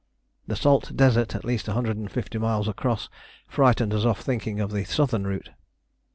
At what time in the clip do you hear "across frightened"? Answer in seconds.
2.67-3.93